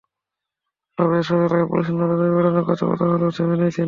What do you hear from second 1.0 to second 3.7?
এসব এলাকায় পুলিশের নজরদারি বাড়ানোর কথা বলা হলেও থেমে